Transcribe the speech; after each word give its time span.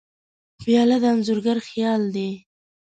پیاله 0.59 0.97
د 1.01 1.05
انځورګر 1.13 1.57
خیال 1.69 2.01
دی. 2.15 2.29